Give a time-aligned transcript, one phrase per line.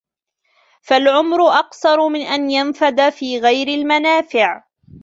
[0.81, 4.63] فَالْعُمُرُ أَقْصَرُ مِنْ أَنْ يَنْفَدَ فِي غَيْرِ الْمَنَافِعِ